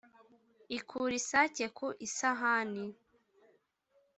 [0.77, 2.85] Ikure isake ku isahani,